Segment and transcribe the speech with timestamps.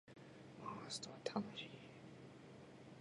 [0.65, 1.69] モンストは楽しい